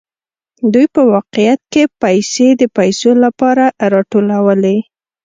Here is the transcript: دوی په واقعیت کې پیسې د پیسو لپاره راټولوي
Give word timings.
دوی 0.73 0.85
په 0.95 1.01
واقعیت 1.13 1.61
کې 1.73 1.83
پیسې 2.01 2.47
د 2.59 2.61
پیسو 2.77 3.11
لپاره 3.23 3.65
راټولوي 3.93 4.77